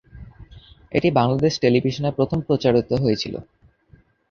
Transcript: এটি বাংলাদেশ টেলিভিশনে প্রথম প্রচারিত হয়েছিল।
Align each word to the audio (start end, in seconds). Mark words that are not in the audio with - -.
এটি 0.91 1.09
বাংলাদেশ 1.11 1.53
টেলিভিশনে 1.63 2.09
প্রথম 2.17 2.39
প্রচারিত 2.47 2.89
হয়েছিল। 3.03 3.33